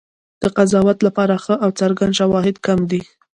د 0.41 0.43
قضاوت 0.57 0.99
لپاره 1.07 1.35
ښه 1.43 1.55
او 1.63 1.69
څرګند 1.79 2.17
شواهد 2.19 2.55
کم 2.65 2.79
دي. 2.91 3.01